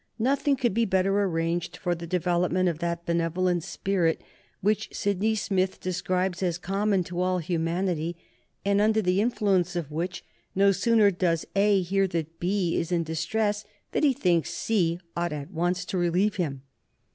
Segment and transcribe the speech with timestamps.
[0.17, 4.19] Nothing could be better arranged for the development of that benevolent spirit
[4.59, 8.15] which Sydney Smith describes as common to all humanity,
[8.65, 10.25] and under the influence of which
[10.55, 15.31] no sooner does A hear that B is in distress than he thinks C ought
[15.33, 16.63] at once to relieve him.